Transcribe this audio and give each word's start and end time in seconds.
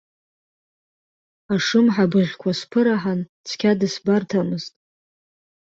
Ашымҳа 1.53 2.05
быӷьқәа 2.11 2.51
сԥыраҳан 2.59 3.19
цқьа 3.47 3.71
дысбарҭамызт. 3.79 4.73